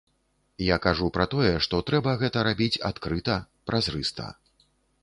[0.67, 3.39] Я кажу пра тое, што трэба гэта рабіць адкрыта,
[3.71, 4.33] празрыста.